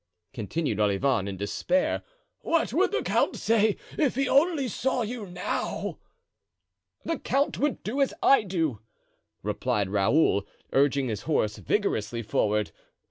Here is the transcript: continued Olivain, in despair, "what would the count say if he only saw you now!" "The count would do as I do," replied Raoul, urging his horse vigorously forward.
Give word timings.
continued 0.33 0.79
Olivain, 0.79 1.27
in 1.27 1.37
despair, 1.37 2.01
"what 2.39 2.73
would 2.73 2.91
the 2.91 3.03
count 3.03 3.35
say 3.35 3.77
if 3.99 4.15
he 4.15 4.27
only 4.27 4.67
saw 4.67 5.03
you 5.03 5.27
now!" 5.27 5.99
"The 7.05 7.19
count 7.19 7.59
would 7.59 7.83
do 7.83 8.01
as 8.01 8.11
I 8.23 8.41
do," 8.41 8.79
replied 9.43 9.89
Raoul, 9.89 10.47
urging 10.73 11.07
his 11.07 11.21
horse 11.29 11.57
vigorously 11.59 12.23
forward. 12.23 12.71